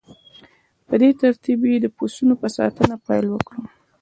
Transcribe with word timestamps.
په 0.87 0.95
دې 1.01 1.09
ترتیب 1.21 1.59
یې 1.71 1.77
د 1.81 1.87
پسونو 1.97 2.33
په 2.41 2.47
ساتنه 2.57 2.95
پیل 3.05 3.25
وکړ 3.31 3.55